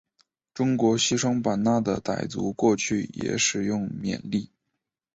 [0.55, 4.49] 中国西双版纳的傣族过去也使用缅历。